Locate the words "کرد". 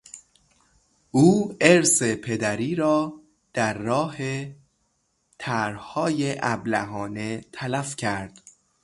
7.95-8.41